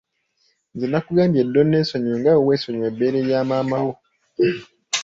[0.73, 3.93] Nze nakugambye dda onneesonyiwe nga bwe weesonyiwa ebbeere lya maama wo.